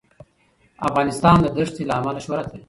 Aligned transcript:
افغانستان 0.87 1.37
د 1.41 1.47
دښتې 1.57 1.83
له 1.89 1.93
امله 1.99 2.19
شهرت 2.25 2.47
لري. 2.49 2.59